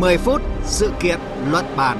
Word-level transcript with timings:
10 0.00 0.18
phút 0.18 0.42
sự 0.64 0.92
kiện 1.00 1.18
luận 1.50 1.64
bàn. 1.76 1.98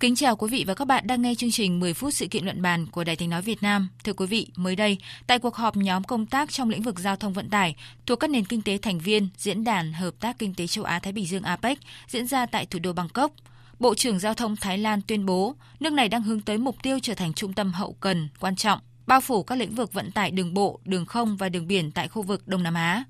Kính 0.00 0.14
chào 0.14 0.36
quý 0.36 0.48
vị 0.50 0.64
và 0.66 0.74
các 0.74 0.84
bạn 0.84 1.06
đang 1.06 1.22
nghe 1.22 1.34
chương 1.34 1.50
trình 1.50 1.80
10 1.80 1.94
phút 1.94 2.14
sự 2.14 2.26
kiện 2.26 2.44
luận 2.44 2.62
bàn 2.62 2.86
của 2.86 3.04
Đài 3.04 3.16
Tiếng 3.16 3.30
Nói 3.30 3.42
Việt 3.42 3.62
Nam. 3.62 3.88
Thưa 4.04 4.12
quý 4.12 4.26
vị, 4.26 4.46
mới 4.56 4.76
đây, 4.76 4.98
tại 5.26 5.38
cuộc 5.38 5.54
họp 5.54 5.76
nhóm 5.76 6.04
công 6.04 6.26
tác 6.26 6.50
trong 6.50 6.70
lĩnh 6.70 6.82
vực 6.82 6.98
giao 6.98 7.16
thông 7.16 7.32
vận 7.32 7.50
tải 7.50 7.76
thuộc 8.06 8.20
các 8.20 8.30
nền 8.30 8.44
kinh 8.44 8.62
tế 8.62 8.78
thành 8.78 8.98
viên 8.98 9.28
Diễn 9.36 9.64
đàn 9.64 9.92
Hợp 9.92 10.14
tác 10.20 10.38
Kinh 10.38 10.54
tế 10.54 10.66
Châu 10.66 10.84
Á-Thái 10.84 11.12
Bình 11.12 11.26
Dương 11.26 11.42
APEC 11.42 11.78
diễn 12.06 12.26
ra 12.26 12.46
tại 12.46 12.66
thủ 12.66 12.78
đô 12.78 12.92
Bangkok, 12.92 13.32
Bộ 13.78 13.94
trưởng 13.94 14.18
Giao 14.18 14.34
thông 14.34 14.56
Thái 14.56 14.78
Lan 14.78 15.00
tuyên 15.06 15.26
bố 15.26 15.54
nước 15.80 15.92
này 15.92 16.08
đang 16.08 16.22
hướng 16.22 16.40
tới 16.40 16.58
mục 16.58 16.76
tiêu 16.82 16.98
trở 17.02 17.14
thành 17.14 17.32
trung 17.32 17.52
tâm 17.52 17.72
hậu 17.72 17.96
cần 18.00 18.28
quan 18.40 18.56
trọng, 18.56 18.80
bao 19.08 19.20
phủ 19.20 19.42
các 19.42 19.58
lĩnh 19.58 19.74
vực 19.74 19.92
vận 19.92 20.10
tải 20.10 20.30
đường 20.30 20.54
bộ, 20.54 20.80
đường 20.84 21.06
không 21.06 21.36
và 21.36 21.48
đường 21.48 21.66
biển 21.66 21.90
tại 21.90 22.08
khu 22.08 22.22
vực 22.22 22.48
Đông 22.48 22.62
Nam 22.62 22.74
Á. 22.74 23.04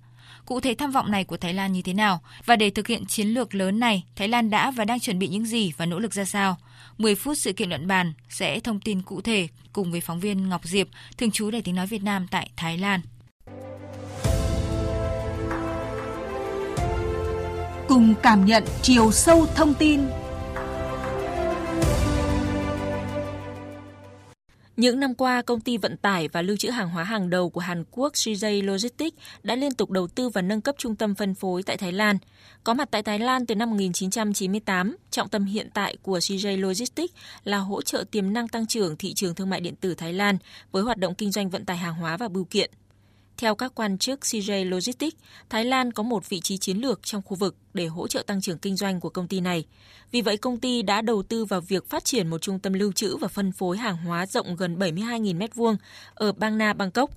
Cụ 0.46 0.60
thể 0.60 0.74
tham 0.74 0.90
vọng 0.90 1.10
này 1.10 1.24
của 1.24 1.36
Thái 1.36 1.54
Lan 1.54 1.72
như 1.72 1.82
thế 1.82 1.94
nào? 1.94 2.20
Và 2.44 2.56
để 2.56 2.70
thực 2.70 2.86
hiện 2.86 3.06
chiến 3.06 3.28
lược 3.28 3.54
lớn 3.54 3.80
này, 3.80 4.04
Thái 4.16 4.28
Lan 4.28 4.50
đã 4.50 4.70
và 4.70 4.84
đang 4.84 5.00
chuẩn 5.00 5.18
bị 5.18 5.28
những 5.28 5.46
gì 5.46 5.72
và 5.76 5.86
nỗ 5.86 5.98
lực 5.98 6.14
ra 6.14 6.24
sao? 6.24 6.56
10 6.98 7.14
phút 7.14 7.38
sự 7.38 7.52
kiện 7.52 7.68
luận 7.68 7.86
bàn 7.86 8.12
sẽ 8.28 8.60
thông 8.60 8.80
tin 8.80 9.02
cụ 9.02 9.20
thể 9.20 9.48
cùng 9.72 9.90
với 9.90 10.00
phóng 10.00 10.20
viên 10.20 10.48
Ngọc 10.48 10.64
Diệp, 10.64 10.88
thường 11.18 11.30
trú 11.30 11.50
Đài 11.50 11.62
Tiếng 11.62 11.74
Nói 11.74 11.86
Việt 11.86 12.02
Nam 12.02 12.26
tại 12.30 12.50
Thái 12.56 12.78
Lan. 12.78 13.00
Cùng 17.88 18.14
cảm 18.22 18.44
nhận 18.44 18.64
chiều 18.82 19.12
sâu 19.12 19.46
thông 19.54 19.74
tin 19.74 20.00
Những 24.78 25.00
năm 25.00 25.14
qua, 25.14 25.42
công 25.42 25.60
ty 25.60 25.76
vận 25.76 25.96
tải 25.96 26.28
và 26.28 26.42
lưu 26.42 26.56
trữ 26.56 26.70
hàng 26.70 26.90
hóa 26.90 27.04
hàng 27.04 27.30
đầu 27.30 27.50
của 27.50 27.60
Hàn 27.60 27.84
Quốc 27.90 28.12
CJ 28.12 28.64
Logistics 28.64 29.16
đã 29.42 29.56
liên 29.56 29.74
tục 29.74 29.90
đầu 29.90 30.06
tư 30.06 30.28
và 30.28 30.42
nâng 30.42 30.60
cấp 30.60 30.74
trung 30.78 30.96
tâm 30.96 31.14
phân 31.14 31.34
phối 31.34 31.62
tại 31.62 31.76
Thái 31.76 31.92
Lan. 31.92 32.18
Có 32.64 32.74
mặt 32.74 32.88
tại 32.90 33.02
Thái 33.02 33.18
Lan 33.18 33.46
từ 33.46 33.54
năm 33.54 33.70
1998, 33.70 34.96
trọng 35.10 35.28
tâm 35.28 35.44
hiện 35.44 35.68
tại 35.74 35.96
của 36.02 36.18
CJ 36.18 36.60
Logistics 36.60 37.14
là 37.44 37.58
hỗ 37.58 37.82
trợ 37.82 38.04
tiềm 38.10 38.32
năng 38.32 38.48
tăng 38.48 38.66
trưởng 38.66 38.96
thị 38.96 39.14
trường 39.14 39.34
thương 39.34 39.50
mại 39.50 39.60
điện 39.60 39.76
tử 39.76 39.94
Thái 39.94 40.12
Lan 40.12 40.38
với 40.72 40.82
hoạt 40.82 40.98
động 40.98 41.14
kinh 41.14 41.32
doanh 41.32 41.50
vận 41.50 41.64
tải 41.64 41.76
hàng 41.76 41.94
hóa 41.94 42.16
và 42.16 42.28
bưu 42.28 42.44
kiện. 42.44 42.70
Theo 43.38 43.54
các 43.54 43.72
quan 43.74 43.98
chức 43.98 44.20
CJ 44.20 44.68
Logistics, 44.68 45.16
Thái 45.50 45.64
Lan 45.64 45.92
có 45.92 46.02
một 46.02 46.28
vị 46.28 46.40
trí 46.40 46.56
chiến 46.56 46.78
lược 46.78 47.02
trong 47.02 47.22
khu 47.22 47.36
vực 47.36 47.56
để 47.74 47.86
hỗ 47.86 48.08
trợ 48.08 48.22
tăng 48.26 48.40
trưởng 48.40 48.58
kinh 48.58 48.76
doanh 48.76 49.00
của 49.00 49.08
công 49.08 49.28
ty 49.28 49.40
này. 49.40 49.64
Vì 50.10 50.20
vậy, 50.20 50.36
công 50.36 50.60
ty 50.60 50.82
đã 50.82 51.02
đầu 51.02 51.22
tư 51.22 51.44
vào 51.44 51.60
việc 51.60 51.90
phát 51.90 52.04
triển 52.04 52.28
một 52.28 52.42
trung 52.42 52.58
tâm 52.58 52.72
lưu 52.72 52.92
trữ 52.92 53.16
và 53.16 53.28
phân 53.28 53.52
phối 53.52 53.76
hàng 53.76 53.96
hóa 53.96 54.26
rộng 54.26 54.56
gần 54.56 54.78
72.000 54.78 55.38
m2 55.38 55.76
ở 56.14 56.32
Bang 56.32 56.58
Na, 56.58 56.72
Bangkok. 56.72 57.10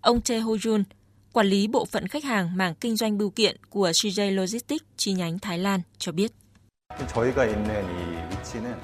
Ông 0.00 0.20
Tae 0.20 0.38
Ho 0.38 0.52
Jun, 0.52 0.84
quản 1.32 1.46
lý 1.46 1.66
bộ 1.66 1.84
phận 1.84 2.08
khách 2.08 2.24
hàng 2.24 2.56
mảng 2.56 2.74
kinh 2.74 2.96
doanh 2.96 3.18
bưu 3.18 3.30
kiện 3.30 3.56
của 3.70 3.90
CJ 3.90 4.34
Logistics 4.34 4.84
chi 4.96 5.12
nhánh 5.12 5.38
Thái 5.38 5.58
Lan 5.58 5.80
cho 5.98 6.12
biết. 6.12 6.32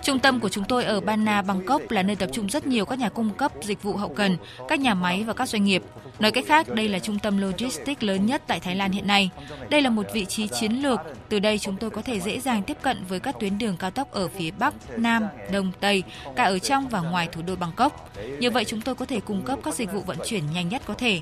Trung 0.03 0.19
tâm 0.19 0.41
của 0.41 0.49
chúng 0.49 0.65
tôi 0.65 0.85
ở 0.85 1.01
Bana, 1.01 1.43
Bangkok 1.43 1.91
là 1.91 2.03
nơi 2.03 2.17
tập 2.17 2.31
trung 2.33 2.49
rất 2.49 2.67
nhiều 2.67 2.85
các 2.85 2.99
nhà 2.99 3.09
cung 3.09 3.31
cấp 3.31 3.53
dịch 3.63 3.83
vụ 3.83 3.97
hậu 3.97 4.09
cần, 4.09 4.37
các 4.69 4.81
nhà 4.81 4.95
máy 4.95 5.25
và 5.27 5.33
các 5.33 5.49
doanh 5.49 5.65
nghiệp. 5.65 5.83
Nói 6.19 6.31
cách 6.31 6.45
khác, 6.49 6.69
đây 6.69 6.89
là 6.89 6.99
trung 6.99 7.19
tâm 7.19 7.39
logistics 7.39 8.03
lớn 8.03 8.27
nhất 8.27 8.43
tại 8.47 8.61
Thái 8.61 8.75
Lan 8.75 8.93
hiện 8.93 9.07
nay. 9.07 9.31
Đây 9.71 9.83
là 9.83 9.91
một 9.91 10.07
vị 10.13 10.25
trí 10.25 10.49
chiến 10.49 10.73
lược. 10.73 11.01
Từ 11.29 11.39
đây 11.39 11.59
chúng 11.59 11.77
tôi 11.77 11.91
có 11.91 12.03
thể 12.03 12.21
dễ 12.21 12.41
dàng 12.41 12.63
tiếp 12.63 12.77
cận 12.83 13.05
với 13.09 13.21
các 13.21 13.41
tuyến 13.41 13.59
đường 13.59 13.77
cao 13.77 13.91
tốc 13.91 14.13
ở 14.13 14.29
phía 14.29 14.51
Bắc, 14.51 14.75
Nam, 14.97 15.27
Đông, 15.53 15.73
Tây, 15.81 16.03
cả 16.37 16.45
ở 16.45 16.59
trong 16.59 16.89
và 16.89 17.01
ngoài 17.01 17.29
thủ 17.33 17.43
đô 17.47 17.57
Bangkok. 17.57 18.11
Như 18.39 18.51
vậy 18.51 18.65
chúng 18.65 18.81
tôi 18.81 18.95
có 18.95 19.05
thể 19.05 19.21
cung 19.21 19.43
cấp 19.43 19.59
các 19.65 19.75
dịch 19.75 19.93
vụ 19.93 20.01
vận 20.01 20.19
chuyển 20.25 20.43
nhanh 20.53 20.69
nhất 20.69 20.83
có 20.87 20.95
thể 20.95 21.21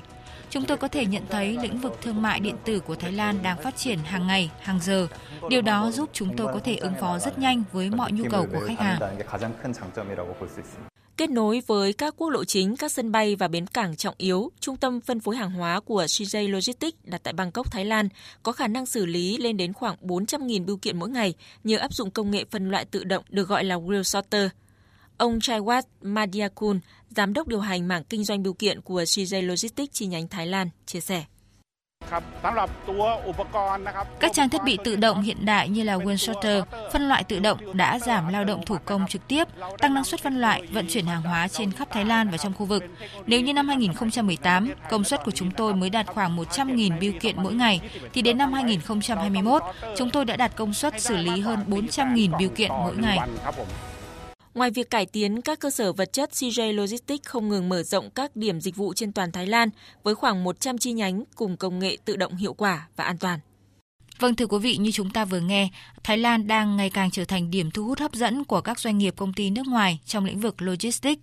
chúng 0.49 0.65
tôi 0.65 0.77
có 0.77 0.87
thể 0.87 1.05
nhận 1.05 1.23
thấy 1.29 1.57
lĩnh 1.61 1.77
vực 1.77 1.97
thương 2.01 2.21
mại 2.21 2.39
điện 2.39 2.55
tử 2.65 2.79
của 2.79 2.95
Thái 2.95 3.11
Lan 3.11 3.39
đang 3.43 3.61
phát 3.61 3.77
triển 3.77 3.99
hàng 3.99 4.27
ngày, 4.27 4.51
hàng 4.61 4.79
giờ. 4.81 5.07
Điều 5.49 5.61
đó 5.61 5.91
giúp 5.91 6.09
chúng 6.13 6.37
tôi 6.37 6.47
có 6.53 6.59
thể 6.63 6.75
ứng 6.75 6.93
phó 7.01 7.19
rất 7.19 7.39
nhanh 7.39 7.63
với 7.71 7.89
mọi 7.89 8.11
nhu 8.11 8.23
cầu 8.29 8.47
của 8.53 8.59
khách 8.67 8.79
hàng. 8.79 8.99
Kết 11.17 11.29
nối 11.29 11.61
với 11.67 11.93
các 11.93 12.13
quốc 12.17 12.29
lộ 12.29 12.45
chính, 12.45 12.75
các 12.75 12.91
sân 12.91 13.11
bay 13.11 13.35
và 13.35 13.47
bến 13.47 13.67
cảng 13.67 13.95
trọng 13.95 14.15
yếu, 14.17 14.51
trung 14.59 14.77
tâm 14.77 15.01
phân 15.01 15.19
phối 15.19 15.35
hàng 15.35 15.51
hóa 15.51 15.79
của 15.79 16.03
CJ 16.03 16.51
Logistics 16.51 16.97
đặt 17.03 17.21
tại 17.23 17.33
Bangkok, 17.33 17.71
Thái 17.71 17.85
Lan 17.85 18.09
có 18.43 18.51
khả 18.51 18.67
năng 18.67 18.85
xử 18.85 19.05
lý 19.05 19.37
lên 19.37 19.57
đến 19.57 19.73
khoảng 19.73 19.95
400.000 20.01 20.65
bưu 20.65 20.77
kiện 20.77 20.99
mỗi 20.99 21.09
ngày 21.09 21.33
nhờ 21.63 21.77
áp 21.77 21.93
dụng 21.93 22.11
công 22.11 22.31
nghệ 22.31 22.45
phân 22.51 22.71
loại 22.71 22.85
tự 22.85 23.03
động 23.03 23.23
được 23.29 23.47
gọi 23.47 23.63
là 23.63 23.75
Wheel 23.75 24.03
Sorter. 24.03 24.49
Ông 25.17 25.39
Chaiwat 25.39 25.81
Madiakun, 26.01 26.79
giám 27.09 27.33
đốc 27.33 27.47
điều 27.47 27.59
hành 27.59 27.87
mảng 27.87 28.03
kinh 28.03 28.23
doanh 28.23 28.43
bưu 28.43 28.53
kiện 28.53 28.81
của 28.81 29.01
CJ 29.01 29.47
Logistics 29.47 29.93
chi 29.93 30.05
nhánh 30.05 30.27
Thái 30.27 30.47
Lan, 30.47 30.69
chia 30.85 30.99
sẻ. 30.99 31.23
Các 34.19 34.31
trang 34.33 34.49
thiết 34.49 34.63
bị 34.65 34.77
tự 34.83 34.95
động 34.95 35.21
hiện 35.21 35.45
đại 35.45 35.69
như 35.69 35.83
là 35.83 35.97
Wheel 35.97 36.15
Sorter, 36.15 36.63
phân 36.93 37.07
loại 37.07 37.23
tự 37.23 37.39
động 37.39 37.77
đã 37.77 37.99
giảm 37.99 38.27
lao 38.27 38.43
động 38.43 38.65
thủ 38.65 38.77
công 38.85 39.07
trực 39.07 39.27
tiếp, 39.27 39.47
tăng 39.77 39.93
năng 39.93 40.03
suất 40.03 40.19
phân 40.19 40.41
loại, 40.41 40.63
vận 40.71 40.85
chuyển 40.89 41.05
hàng 41.05 41.21
hóa 41.21 41.47
trên 41.47 41.71
khắp 41.71 41.87
Thái 41.91 42.05
Lan 42.05 42.29
và 42.29 42.37
trong 42.37 42.53
khu 42.53 42.65
vực. 42.65 42.83
Nếu 43.25 43.41
như 43.41 43.53
năm 43.53 43.67
2018, 43.67 44.69
công 44.89 45.03
suất 45.03 45.25
của 45.25 45.31
chúng 45.31 45.51
tôi 45.51 45.73
mới 45.73 45.89
đạt 45.89 46.07
khoảng 46.07 46.37
100.000 46.37 46.99
biêu 46.99 47.13
kiện 47.19 47.43
mỗi 47.43 47.53
ngày, 47.53 47.81
thì 48.13 48.21
đến 48.21 48.37
năm 48.37 48.53
2021, 48.53 49.61
chúng 49.97 50.09
tôi 50.09 50.25
đã 50.25 50.35
đạt 50.35 50.55
công 50.55 50.73
suất 50.73 51.01
xử 51.01 51.17
lý 51.17 51.39
hơn 51.41 51.59
400.000 51.67 52.37
biêu 52.37 52.49
kiện 52.49 52.69
mỗi 52.69 52.95
ngày. 52.95 53.19
Ngoài 54.57 54.71
việc 54.71 54.89
cải 54.89 55.05
tiến 55.05 55.41
các 55.41 55.59
cơ 55.59 55.69
sở 55.69 55.93
vật 55.93 56.13
chất, 56.13 56.29
CJ 56.31 56.73
Logistics 56.73 57.25
không 57.25 57.49
ngừng 57.49 57.69
mở 57.69 57.83
rộng 57.83 58.09
các 58.09 58.35
điểm 58.35 58.61
dịch 58.61 58.75
vụ 58.75 58.93
trên 58.93 59.11
toàn 59.11 59.31
Thái 59.31 59.47
Lan 59.47 59.69
với 60.03 60.15
khoảng 60.15 60.43
100 60.43 60.77
chi 60.77 60.91
nhánh 60.91 61.23
cùng 61.35 61.57
công 61.57 61.79
nghệ 61.79 61.97
tự 62.05 62.15
động 62.15 62.35
hiệu 62.35 62.53
quả 62.53 62.87
và 62.95 63.03
an 63.03 63.17
toàn. 63.17 63.39
Vâng 64.19 64.35
thưa 64.35 64.47
quý 64.47 64.57
vị, 64.57 64.77
như 64.77 64.91
chúng 64.91 65.09
ta 65.09 65.25
vừa 65.25 65.39
nghe, 65.39 65.69
Thái 66.03 66.17
Lan 66.17 66.47
đang 66.47 66.77
ngày 66.77 66.89
càng 66.89 67.11
trở 67.11 67.25
thành 67.25 67.51
điểm 67.51 67.71
thu 67.71 67.83
hút 67.83 67.99
hấp 67.99 68.13
dẫn 68.13 68.43
của 68.43 68.61
các 68.61 68.79
doanh 68.79 68.97
nghiệp 68.97 69.13
công 69.17 69.33
ty 69.33 69.49
nước 69.49 69.67
ngoài 69.67 69.99
trong 70.05 70.25
lĩnh 70.25 70.39
vực 70.39 70.61
logistics 70.61 71.21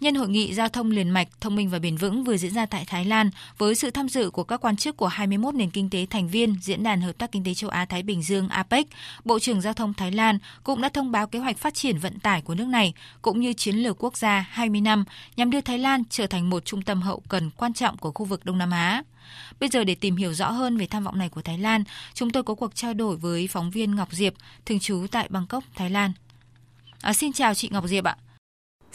nhân 0.00 0.14
hội 0.14 0.28
nghị 0.28 0.54
giao 0.54 0.68
thông 0.68 0.90
liền 0.90 1.10
mạch, 1.10 1.28
thông 1.40 1.56
minh 1.56 1.68
và 1.68 1.78
bền 1.78 1.96
vững 1.96 2.24
vừa 2.24 2.36
diễn 2.36 2.54
ra 2.54 2.66
tại 2.66 2.84
Thái 2.86 3.04
Lan 3.04 3.30
với 3.58 3.74
sự 3.74 3.90
tham 3.90 4.08
dự 4.08 4.30
của 4.30 4.44
các 4.44 4.60
quan 4.60 4.76
chức 4.76 4.96
của 4.96 5.06
21 5.06 5.54
nền 5.54 5.70
kinh 5.70 5.90
tế 5.90 6.06
thành 6.10 6.28
viên 6.28 6.56
Diễn 6.62 6.82
đàn 6.82 7.00
Hợp 7.00 7.18
tác 7.18 7.32
Kinh 7.32 7.44
tế 7.44 7.54
Châu 7.54 7.70
Á-Thái 7.70 8.02
Bình 8.02 8.22
Dương 8.22 8.48
APEC, 8.48 8.86
Bộ 9.24 9.38
trưởng 9.38 9.60
Giao 9.60 9.72
thông 9.72 9.94
Thái 9.94 10.12
Lan 10.12 10.38
cũng 10.64 10.80
đã 10.80 10.88
thông 10.88 11.12
báo 11.12 11.26
kế 11.26 11.38
hoạch 11.38 11.58
phát 11.58 11.74
triển 11.74 11.98
vận 11.98 12.18
tải 12.18 12.42
của 12.42 12.54
nước 12.54 12.68
này 12.68 12.94
cũng 13.22 13.40
như 13.40 13.52
chiến 13.52 13.76
lược 13.76 14.04
quốc 14.04 14.16
gia 14.16 14.46
20 14.50 14.80
năm 14.80 15.04
nhằm 15.36 15.50
đưa 15.50 15.60
Thái 15.60 15.78
Lan 15.78 16.02
trở 16.10 16.26
thành 16.26 16.50
một 16.50 16.64
trung 16.64 16.82
tâm 16.82 17.02
hậu 17.02 17.22
cần 17.28 17.50
quan 17.50 17.72
trọng 17.72 17.96
của 17.96 18.12
khu 18.12 18.26
vực 18.26 18.44
Đông 18.44 18.58
Nam 18.58 18.70
Á. 18.70 19.02
Bây 19.60 19.68
giờ 19.68 19.84
để 19.84 19.94
tìm 19.94 20.16
hiểu 20.16 20.34
rõ 20.34 20.50
hơn 20.50 20.76
về 20.76 20.86
tham 20.86 21.04
vọng 21.04 21.18
này 21.18 21.28
của 21.28 21.42
Thái 21.42 21.58
Lan, 21.58 21.84
chúng 22.14 22.30
tôi 22.30 22.42
có 22.42 22.54
cuộc 22.54 22.74
trao 22.74 22.94
đổi 22.94 23.16
với 23.16 23.48
phóng 23.48 23.70
viên 23.70 23.94
Ngọc 23.94 24.12
Diệp, 24.12 24.34
thường 24.66 24.80
trú 24.80 25.06
tại 25.10 25.26
Bangkok, 25.30 25.64
Thái 25.74 25.90
Lan. 25.90 26.12
À, 27.02 27.12
xin 27.12 27.32
chào 27.32 27.54
chị 27.54 27.68
Ngọc 27.72 27.84
Diệp 27.86 28.04
ạ. 28.04 28.16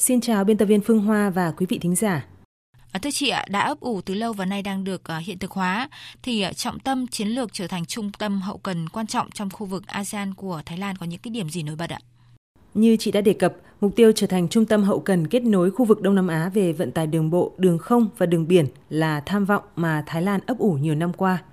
Xin 0.02 0.22
chào 0.22 0.44
biên 0.44 0.58
tập 0.58 0.66
viên 0.66 0.82
Phương 0.82 1.00
Hoa 1.00 1.30
và 1.30 1.52
quý 1.52 1.66
vị 1.70 1.80
thính 1.80 1.96
giả. 1.96 2.26
À, 2.92 3.00
thưa 3.04 3.10
chị 3.14 3.30
ạ, 3.30 3.46
đã 3.50 3.60
ấp 3.60 3.80
ủ 3.80 4.02
từ 4.02 4.14
lâu 4.14 4.34
và 4.34 4.46
nay 4.46 4.62
đang 4.62 4.84
được 4.84 5.02
uh, 5.18 5.26
hiện 5.26 5.40
thực 5.40 5.52
hóa, 5.52 5.90
thì 6.24 6.46
uh, 6.50 6.58
trọng 6.58 6.80
tâm 6.80 7.08
chiến 7.08 7.28
lược 7.28 7.54
trở 7.54 7.68
thành 7.68 7.86
trung 7.86 8.12
tâm 8.20 8.42
hậu 8.42 8.58
cần 8.58 8.90
quan 8.90 9.08
trọng 9.08 9.32
trong 9.32 9.50
khu 9.50 9.66
vực 9.66 9.88
ASEAN 9.88 10.34
của 10.34 10.62
Thái 10.66 10.78
Lan 10.78 10.96
có 10.96 11.06
những 11.06 11.20
cái 11.20 11.32
điểm 11.32 11.50
gì 11.50 11.64
nổi 11.64 11.76
bật 11.76 11.90
ạ? 11.90 12.00
Như 12.74 12.98
chị 13.00 13.12
đã 13.12 13.22
đề 13.22 13.34
cập, 13.34 13.56
mục 13.82 13.96
tiêu 13.96 14.12
trở 14.12 14.28
thành 14.28 14.50
trung 14.50 14.66
tâm 14.66 14.84
hậu 14.84 15.00
cần 15.00 15.28
kết 15.28 15.44
nối 15.44 15.72
khu 15.72 15.86
vực 15.86 16.02
Đông 16.02 16.16
Nam 16.16 16.28
Á 16.28 16.50
về 16.54 16.74
vận 16.74 16.92
tải 16.92 17.08
đường 17.08 17.30
bộ, 17.30 17.52
đường 17.58 17.78
không 17.78 18.10
và 18.18 18.26
đường 18.26 18.48
biển 18.48 18.66
là 18.90 19.20
tham 19.26 19.46
vọng 19.46 19.64
mà 19.76 20.04
Thái 20.06 20.22
Lan 20.22 20.40
ấp 20.46 20.58
ủ 20.58 20.74
nhiều 20.74 20.96
năm 20.96 21.14
qua. 21.14 21.44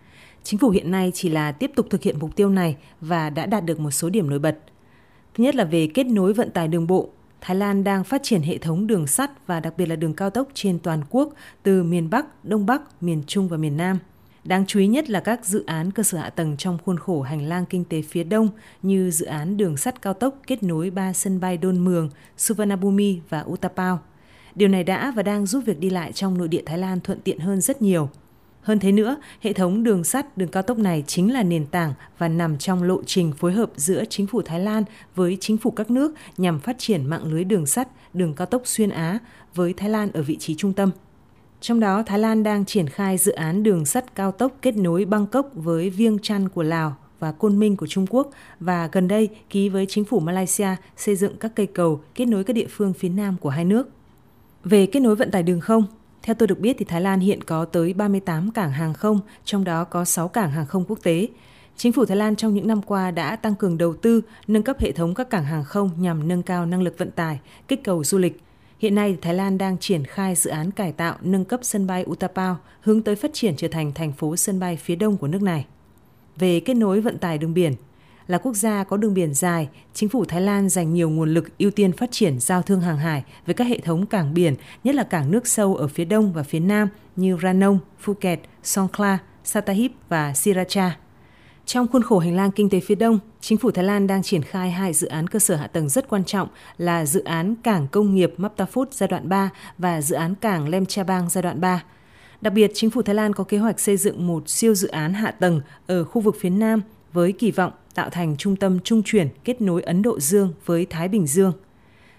Chính 0.42 0.58
phủ 0.58 0.70
hiện 0.70 0.90
nay 0.90 1.10
chỉ 1.14 1.28
là 1.28 1.52
tiếp 1.52 1.70
tục 1.76 1.86
thực 1.90 2.02
hiện 2.02 2.18
mục 2.18 2.36
tiêu 2.36 2.48
này 2.48 2.76
và 3.00 3.30
đã 3.30 3.46
đạt 3.46 3.64
được 3.64 3.80
một 3.80 3.90
số 3.90 4.08
điểm 4.08 4.30
nổi 4.30 4.38
bật. 4.38 4.58
Thứ 5.34 5.44
nhất 5.44 5.54
là 5.54 5.64
về 5.64 5.88
kết 5.94 6.06
nối 6.06 6.32
vận 6.32 6.50
tải 6.50 6.68
đường 6.68 6.86
bộ, 6.86 7.08
Thái 7.40 7.56
Lan 7.56 7.84
đang 7.84 8.04
phát 8.04 8.22
triển 8.22 8.42
hệ 8.42 8.58
thống 8.58 8.86
đường 8.86 9.06
sắt 9.06 9.46
và 9.46 9.60
đặc 9.60 9.74
biệt 9.76 9.86
là 9.86 9.96
đường 9.96 10.14
cao 10.14 10.30
tốc 10.30 10.48
trên 10.54 10.78
toàn 10.78 11.00
quốc 11.10 11.34
từ 11.62 11.82
miền 11.82 12.10
Bắc, 12.10 12.44
Đông 12.44 12.66
Bắc, 12.66 13.02
miền 13.02 13.22
Trung 13.26 13.48
và 13.48 13.56
miền 13.56 13.76
Nam. 13.76 13.98
Đáng 14.44 14.66
chú 14.66 14.80
ý 14.80 14.86
nhất 14.86 15.10
là 15.10 15.20
các 15.20 15.46
dự 15.46 15.64
án 15.66 15.90
cơ 15.90 16.02
sở 16.02 16.18
hạ 16.18 16.30
tầng 16.30 16.56
trong 16.56 16.78
khuôn 16.84 16.98
khổ 16.98 17.22
hành 17.22 17.48
lang 17.48 17.66
kinh 17.66 17.84
tế 17.84 18.02
phía 18.02 18.24
Đông 18.24 18.48
như 18.82 19.10
dự 19.10 19.26
án 19.26 19.56
đường 19.56 19.76
sắt 19.76 20.02
cao 20.02 20.14
tốc 20.14 20.34
kết 20.46 20.62
nối 20.62 20.90
ba 20.90 21.12
sân 21.12 21.40
bay 21.40 21.56
Đôn 21.56 21.84
Mường, 21.84 22.10
Suvarnabhumi 22.36 23.20
và 23.28 23.44
Utapao. 23.46 24.00
Điều 24.54 24.68
này 24.68 24.84
đã 24.84 25.12
và 25.16 25.22
đang 25.22 25.46
giúp 25.46 25.62
việc 25.66 25.80
đi 25.80 25.90
lại 25.90 26.12
trong 26.12 26.38
nội 26.38 26.48
địa 26.48 26.62
Thái 26.66 26.78
Lan 26.78 27.00
thuận 27.00 27.20
tiện 27.20 27.38
hơn 27.38 27.60
rất 27.60 27.82
nhiều. 27.82 28.08
Hơn 28.68 28.78
thế 28.78 28.92
nữa, 28.92 29.16
hệ 29.40 29.52
thống 29.52 29.82
đường 29.82 30.04
sắt, 30.04 30.38
đường 30.38 30.48
cao 30.48 30.62
tốc 30.62 30.78
này 30.78 31.04
chính 31.06 31.32
là 31.32 31.42
nền 31.42 31.66
tảng 31.66 31.94
và 32.18 32.28
nằm 32.28 32.58
trong 32.58 32.82
lộ 32.82 33.02
trình 33.06 33.32
phối 33.32 33.52
hợp 33.52 33.70
giữa 33.76 34.04
chính 34.10 34.26
phủ 34.26 34.42
Thái 34.42 34.60
Lan 34.60 34.84
với 35.14 35.38
chính 35.40 35.58
phủ 35.58 35.70
các 35.70 35.90
nước 35.90 36.14
nhằm 36.36 36.60
phát 36.60 36.76
triển 36.78 37.06
mạng 37.06 37.24
lưới 37.24 37.44
đường 37.44 37.66
sắt, 37.66 37.88
đường 38.14 38.34
cao 38.34 38.46
tốc 38.46 38.62
xuyên 38.64 38.90
Á 38.90 39.18
với 39.54 39.72
Thái 39.72 39.90
Lan 39.90 40.12
ở 40.12 40.22
vị 40.22 40.36
trí 40.36 40.54
trung 40.54 40.72
tâm. 40.72 40.90
Trong 41.60 41.80
đó, 41.80 42.02
Thái 42.02 42.18
Lan 42.18 42.42
đang 42.42 42.64
triển 42.64 42.88
khai 42.88 43.18
dự 43.18 43.32
án 43.32 43.62
đường 43.62 43.84
sắt 43.84 44.14
cao 44.14 44.32
tốc 44.32 44.52
kết 44.62 44.76
nối 44.76 45.04
Bangkok 45.04 45.50
với 45.54 45.90
Viêng 45.90 46.18
Chăn 46.18 46.48
của 46.48 46.62
Lào 46.62 46.96
và 47.18 47.32
Côn 47.32 47.58
Minh 47.58 47.76
của 47.76 47.86
Trung 47.86 48.06
Quốc 48.10 48.30
và 48.60 48.88
gần 48.92 49.08
đây 49.08 49.28
ký 49.50 49.68
với 49.68 49.86
chính 49.88 50.04
phủ 50.04 50.20
Malaysia 50.20 50.68
xây 50.96 51.16
dựng 51.16 51.36
các 51.36 51.52
cây 51.54 51.66
cầu 51.66 52.00
kết 52.14 52.24
nối 52.24 52.44
các 52.44 52.52
địa 52.52 52.66
phương 52.70 52.92
phía 52.92 53.08
Nam 53.08 53.36
của 53.40 53.50
hai 53.50 53.64
nước. 53.64 53.88
Về 54.64 54.86
kết 54.86 55.00
nối 55.00 55.16
vận 55.16 55.30
tải 55.30 55.42
đường 55.42 55.60
không, 55.60 55.84
theo 56.28 56.34
tôi 56.34 56.46
được 56.46 56.60
biết 56.60 56.76
thì 56.78 56.84
Thái 56.84 57.00
Lan 57.00 57.20
hiện 57.20 57.42
có 57.42 57.64
tới 57.64 57.94
38 57.94 58.50
cảng 58.50 58.72
hàng 58.72 58.94
không, 58.94 59.20
trong 59.44 59.64
đó 59.64 59.84
có 59.84 60.04
6 60.04 60.28
cảng 60.28 60.50
hàng 60.50 60.66
không 60.66 60.84
quốc 60.88 60.98
tế. 61.02 61.28
Chính 61.76 61.92
phủ 61.92 62.04
Thái 62.04 62.16
Lan 62.16 62.36
trong 62.36 62.54
những 62.54 62.66
năm 62.66 62.82
qua 62.82 63.10
đã 63.10 63.36
tăng 63.36 63.54
cường 63.54 63.78
đầu 63.78 63.94
tư, 63.94 64.20
nâng 64.46 64.62
cấp 64.62 64.80
hệ 64.80 64.92
thống 64.92 65.14
các 65.14 65.30
cảng 65.30 65.44
hàng 65.44 65.64
không 65.64 65.90
nhằm 65.98 66.28
nâng 66.28 66.42
cao 66.42 66.66
năng 66.66 66.82
lực 66.82 66.98
vận 66.98 67.10
tải, 67.10 67.40
kích 67.68 67.84
cầu 67.84 68.04
du 68.04 68.18
lịch. 68.18 68.40
Hiện 68.78 68.94
nay, 68.94 69.16
Thái 69.22 69.34
Lan 69.34 69.58
đang 69.58 69.78
triển 69.78 70.04
khai 70.04 70.34
dự 70.34 70.50
án 70.50 70.70
cải 70.70 70.92
tạo 70.92 71.16
nâng 71.22 71.44
cấp 71.44 71.60
sân 71.62 71.86
bay 71.86 72.04
Utapao, 72.10 72.58
hướng 72.80 73.02
tới 73.02 73.16
phát 73.16 73.30
triển 73.34 73.56
trở 73.56 73.68
thành 73.68 73.92
thành 73.94 74.12
phố 74.12 74.36
sân 74.36 74.60
bay 74.60 74.76
phía 74.76 74.96
đông 74.96 75.16
của 75.16 75.28
nước 75.28 75.42
này. 75.42 75.66
Về 76.36 76.60
kết 76.60 76.74
nối 76.74 77.00
vận 77.00 77.18
tải 77.18 77.38
đường 77.38 77.54
biển, 77.54 77.74
là 78.28 78.38
quốc 78.38 78.54
gia 78.56 78.84
có 78.84 78.96
đường 78.96 79.14
biển 79.14 79.34
dài, 79.34 79.68
chính 79.94 80.08
phủ 80.08 80.24
Thái 80.24 80.40
Lan 80.40 80.68
dành 80.68 80.94
nhiều 80.94 81.10
nguồn 81.10 81.34
lực 81.34 81.58
ưu 81.58 81.70
tiên 81.70 81.92
phát 81.92 82.10
triển 82.10 82.40
giao 82.40 82.62
thương 82.62 82.80
hàng 82.80 82.98
hải 82.98 83.24
với 83.46 83.54
các 83.54 83.66
hệ 83.66 83.78
thống 83.78 84.06
cảng 84.06 84.34
biển, 84.34 84.54
nhất 84.84 84.94
là 84.94 85.02
cảng 85.02 85.30
nước 85.30 85.46
sâu 85.46 85.76
ở 85.76 85.88
phía 85.88 86.04
đông 86.04 86.32
và 86.32 86.42
phía 86.42 86.60
nam 86.60 86.88
như 87.16 87.38
Ranong, 87.42 87.78
Phuket, 88.00 88.40
Songkhla, 88.62 89.18
Satahip 89.44 89.92
và 90.08 90.34
Siracha. 90.34 90.96
Trong 91.66 91.88
khuôn 91.88 92.02
khổ 92.02 92.18
hành 92.18 92.36
lang 92.36 92.50
kinh 92.50 92.70
tế 92.70 92.80
phía 92.80 92.94
Đông, 92.94 93.18
chính 93.40 93.58
phủ 93.58 93.70
Thái 93.70 93.84
Lan 93.84 94.06
đang 94.06 94.22
triển 94.22 94.42
khai 94.42 94.70
hai 94.70 94.92
dự 94.92 95.06
án 95.06 95.26
cơ 95.26 95.38
sở 95.38 95.56
hạ 95.56 95.66
tầng 95.66 95.88
rất 95.88 96.08
quan 96.08 96.24
trọng 96.24 96.48
là 96.78 97.06
dự 97.06 97.24
án 97.24 97.54
cảng 97.62 97.88
công 97.88 98.14
nghiệp 98.14 98.34
Maptafut 98.38 98.86
giai 98.90 99.08
đoạn 99.08 99.28
3 99.28 99.50
và 99.78 100.00
dự 100.00 100.16
án 100.16 100.34
cảng 100.34 100.68
Lemchabang 100.68 101.28
giai 101.30 101.42
đoạn 101.42 101.60
3. 101.60 101.84
Đặc 102.40 102.52
biệt, 102.52 102.70
chính 102.74 102.90
phủ 102.90 103.02
Thái 103.02 103.14
Lan 103.14 103.32
có 103.32 103.44
kế 103.44 103.58
hoạch 103.58 103.80
xây 103.80 103.96
dựng 103.96 104.26
một 104.26 104.48
siêu 104.48 104.74
dự 104.74 104.88
án 104.88 105.14
hạ 105.14 105.30
tầng 105.30 105.60
ở 105.86 106.04
khu 106.04 106.20
vực 106.20 106.36
phía 106.40 106.50
Nam 106.50 106.82
với 107.12 107.32
kỳ 107.32 107.50
vọng 107.50 107.72
tạo 107.98 108.10
thành 108.10 108.36
trung 108.36 108.56
tâm 108.56 108.78
trung 108.84 109.02
chuyển 109.02 109.28
kết 109.44 109.60
nối 109.60 109.82
Ấn 109.82 110.02
Độ 110.02 110.20
Dương 110.20 110.52
với 110.66 110.86
Thái 110.90 111.08
Bình 111.08 111.26
Dương. 111.26 111.52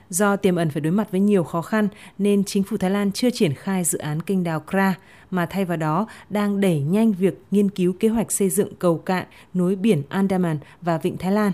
Do 0.10 0.36
tiềm 0.36 0.56
ẩn 0.56 0.70
phải 0.70 0.82
đối 0.82 0.94
mặt 0.94 1.12
với 1.12 1.20
nhiều 1.20 1.44
khó 1.44 1.62
khăn 1.62 1.88
nên 2.18 2.44
chính 2.44 2.64
phủ 2.64 2.78
Thái 2.78 2.92
Lan 2.92 3.12
chưa 3.12 3.30
triển 3.30 3.54
khai 3.54 3.84
dự 3.84 3.98
án 3.98 4.22
kênh 4.22 4.44
đào 4.44 4.60
Kra 4.60 4.96
mà 5.32 5.46
thay 5.46 5.66
vào 5.66 5.78
đó 5.78 6.08
đang 6.30 6.62
đẩy 6.62 6.80
nhanh 6.80 7.12
việc 7.12 7.42
nghiên 7.52 7.70
cứu 7.70 7.94
kế 8.00 8.08
hoạch 8.08 8.32
xây 8.32 8.50
dựng 8.50 8.76
cầu 8.80 8.98
cạn 8.98 9.26
nối 9.54 9.76
biển 9.76 10.02
Andaman 10.10 10.58
và 10.82 10.98
Vịnh 10.98 11.18
Thái 11.18 11.32
Lan. 11.32 11.52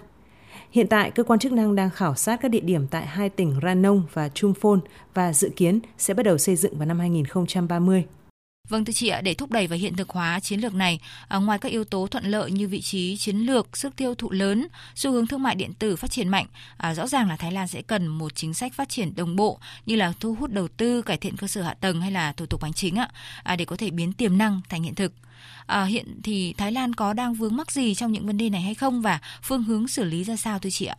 Hiện 0.71 0.87
tại, 0.87 1.11
cơ 1.11 1.23
quan 1.23 1.39
chức 1.39 1.51
năng 1.51 1.75
đang 1.75 1.89
khảo 1.89 2.15
sát 2.15 2.39
các 2.41 2.51
địa 2.51 2.59
điểm 2.59 2.87
tại 2.87 3.05
hai 3.05 3.29
tỉnh 3.29 3.53
Ranong 3.63 4.03
và 4.13 4.29
Chumphon 4.29 4.79
và 5.13 5.33
dự 5.33 5.49
kiến 5.55 5.79
sẽ 5.97 6.13
bắt 6.13 6.23
đầu 6.23 6.37
xây 6.37 6.55
dựng 6.55 6.77
vào 6.77 6.85
năm 6.85 6.99
2030. 6.99 8.05
Vâng 8.69 8.85
thưa 8.85 8.93
chị 8.93 9.07
ạ, 9.07 9.21
để 9.21 9.33
thúc 9.33 9.51
đẩy 9.51 9.67
và 9.67 9.75
hiện 9.75 9.95
thực 9.95 10.09
hóa 10.09 10.39
chiến 10.39 10.59
lược 10.59 10.73
này, 10.73 10.99
à, 11.27 11.37
ngoài 11.37 11.59
các 11.59 11.71
yếu 11.71 11.83
tố 11.83 12.07
thuận 12.07 12.25
lợi 12.25 12.51
như 12.51 12.67
vị 12.67 12.81
trí 12.81 13.17
chiến 13.17 13.37
lược, 13.37 13.77
sức 13.77 13.95
tiêu 13.95 14.15
thụ 14.15 14.31
lớn, 14.31 14.67
xu 14.95 15.11
hướng 15.11 15.27
thương 15.27 15.43
mại 15.43 15.55
điện 15.55 15.73
tử 15.73 15.95
phát 15.95 16.11
triển 16.11 16.29
mạnh, 16.29 16.45
à, 16.77 16.93
rõ 16.93 17.07
ràng 17.07 17.29
là 17.29 17.37
Thái 17.37 17.51
Lan 17.51 17.67
sẽ 17.67 17.81
cần 17.81 18.07
một 18.07 18.35
chính 18.35 18.53
sách 18.53 18.73
phát 18.73 18.89
triển 18.89 19.15
đồng 19.15 19.35
bộ 19.35 19.59
như 19.85 19.95
là 19.95 20.13
thu 20.19 20.35
hút 20.35 20.51
đầu 20.51 20.67
tư, 20.67 21.01
cải 21.01 21.17
thiện 21.17 21.37
cơ 21.37 21.47
sở 21.47 21.61
hạ 21.61 21.73
tầng 21.73 22.01
hay 22.01 22.11
là 22.11 22.33
thủ 22.33 22.45
tục 22.45 22.63
hành 22.63 22.73
chính 22.73 22.95
ạ, 22.95 23.09
à, 23.43 23.55
để 23.55 23.65
có 23.65 23.75
thể 23.75 23.91
biến 23.91 24.13
tiềm 24.13 24.37
năng 24.37 24.61
thành 24.69 24.83
hiện 24.83 24.95
thực. 24.95 25.13
À, 25.65 25.83
hiện 25.83 26.21
thì 26.23 26.53
Thái 26.53 26.71
Lan 26.71 26.93
có 26.93 27.13
đang 27.13 27.33
vướng 27.33 27.55
mắc 27.55 27.71
gì 27.71 27.95
trong 27.95 28.11
những 28.11 28.27
vấn 28.27 28.37
đề 28.37 28.49
này 28.49 28.61
hay 28.61 28.75
không 28.75 29.01
và 29.01 29.19
phương 29.43 29.63
hướng 29.63 29.87
xử 29.87 30.03
lý 30.03 30.23
ra 30.23 30.35
sao 30.35 30.59
thưa 30.59 30.69
chị 30.69 30.85
ạ? 30.85 30.95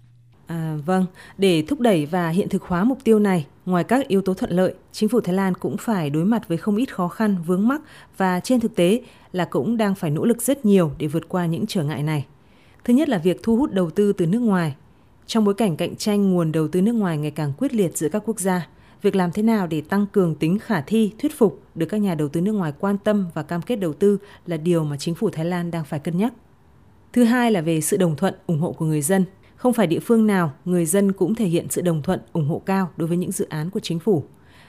À, 0.46 0.78
vâng, 0.87 1.06
để 1.38 1.62
thúc 1.69 1.81
đẩy 1.81 2.06
và 2.06 2.28
hiện 2.28 2.48
thực 2.48 2.62
hóa 2.62 2.84
mục 2.84 2.98
tiêu 3.04 3.19
này, 3.19 3.46
ngoài 3.66 3.84
các 3.84 4.08
yếu 4.08 4.22
tố 4.22 4.34
thuận 4.34 4.50
lợi, 4.50 4.75
chính 4.93 5.08
phủ 5.08 5.20
Thái 5.20 5.34
Lan 5.34 5.54
cũng 5.54 5.76
phải 5.76 6.10
đối 6.10 6.25
mặt 6.25 6.48
với 6.48 6.58
không 6.58 6.76
ít 6.76 6.94
khó 6.94 7.08
khăn, 7.08 7.37
vướng 7.46 7.69
mắc 7.69 7.81
và 8.16 8.40
trên 8.40 8.60
thực 8.60 8.75
tế 8.75 9.02
là 9.32 9.44
cũng 9.44 9.76
đang 9.76 9.94
phải 9.94 10.10
nỗ 10.10 10.25
lực 10.25 10.43
rất 10.43 10.64
nhiều 10.64 10.93
để 10.98 11.06
vượt 11.06 11.28
qua 11.28 11.46
những 11.46 11.66
trở 11.66 11.82
ngại 11.82 12.02
này. 12.02 12.26
Thứ 12.84 12.94
nhất 12.94 13.08
là 13.08 13.19
việc 13.19 13.43
thu 13.43 13.56
hút 13.56 13.72
đầu 13.72 13.90
tư 13.90 14.12
từ 14.12 14.26
nước 14.26 14.38
ngoài. 14.38 14.75
Trong 15.26 15.44
bối 15.44 15.54
cảnh 15.54 15.76
cạnh 15.76 15.96
tranh 15.96 16.32
nguồn 16.32 16.52
đầu 16.52 16.69
tư 16.69 16.82
nước 16.82 16.92
ngoài 16.92 17.19
ngày 17.19 17.31
càng 17.31 17.52
quyết 17.58 17.75
liệt 17.75 17.96
giữa 17.96 18.08
các 18.08 18.22
quốc 18.26 18.40
gia, 18.40 18.69
việc 19.02 19.16
làm 19.16 19.32
thế 19.32 19.42
nào 19.42 19.66
để 19.66 19.81
tăng 19.81 20.06
cường 20.12 20.34
tính 20.34 20.58
khả 20.58 20.81
thi, 20.81 21.12
thuyết 21.19 21.38
phục 21.38 21.62
được 21.75 21.87
các 21.87 21.96
nhà 21.96 22.14
đầu 22.14 22.28
tư 22.28 22.40
nước 22.40 22.52
ngoài 22.52 22.72
quan 22.81 22.99
tâm 22.99 23.26
và 23.34 23.42
cam 23.42 23.62
kết 23.62 23.76
đầu 23.76 23.92
tư 23.92 24.19
là 24.46 24.56
điều 24.56 24.84
mà 24.84 24.96
chính 24.96 25.14
phủ 25.14 25.31
Thái 25.31 25.44
Lan 25.44 25.70
đang 25.70 25.84
phải 25.84 26.00
cân 26.00 26.19
nhắc. 26.19 26.32
Thứ 27.12 27.25
hai 27.25 27.50
là 27.50 27.60
về 27.60 27.81
sự 27.81 27.96
đồng 27.96 28.16
thuận, 28.16 28.34
ủng 28.46 28.60
hộ 28.60 28.72
của 28.72 28.84
người 28.84 29.02
dân– 29.02 29.25
không 29.56 29.72
phải 29.72 29.86
địa 29.86 30.00
phương 30.00 30.26
nào 30.26 30.52
người 30.64 30.86
dân 30.86 31.12
cũng 31.12 31.34
thể 31.34 31.46
hiện 31.46 31.66
sự 31.70 31.82
đồng 31.82 32.02
thuận, 32.02 32.20
ủng 32.32 32.48
hộ 32.48 32.62
cao 32.66 32.90
đối 32.96 33.08
với 33.08 33.16
những 33.16 33.32
dự 33.32 33.46
án 33.48 33.70
của 33.70 33.80
chính 33.80 33.98
phủ. 33.98 34.24